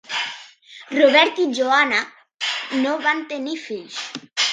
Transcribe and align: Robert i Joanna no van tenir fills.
Robert 0.95 1.41
i 1.43 1.45
Joanna 1.57 1.99
no 2.87 2.95
van 3.05 3.21
tenir 3.35 3.59
fills. 3.67 4.01